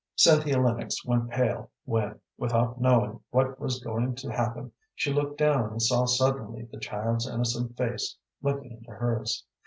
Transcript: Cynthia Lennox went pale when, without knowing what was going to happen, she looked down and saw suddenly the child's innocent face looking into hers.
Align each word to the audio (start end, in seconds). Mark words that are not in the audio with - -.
Cynthia 0.15 0.59
Lennox 0.59 1.05
went 1.05 1.29
pale 1.29 1.69
when, 1.85 2.19
without 2.35 2.81
knowing 2.81 3.21
what 3.29 3.59
was 3.59 3.79
going 3.83 4.15
to 4.15 4.31
happen, 4.31 4.71
she 4.95 5.13
looked 5.13 5.37
down 5.37 5.69
and 5.69 5.79
saw 5.79 6.05
suddenly 6.05 6.63
the 6.63 6.79
child's 6.79 7.27
innocent 7.27 7.77
face 7.77 8.17
looking 8.41 8.71
into 8.71 8.89
hers. 8.93 9.45